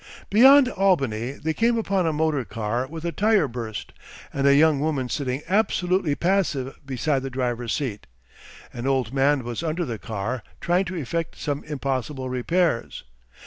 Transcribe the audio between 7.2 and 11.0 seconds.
the driver's seat. An old man was under the car trying to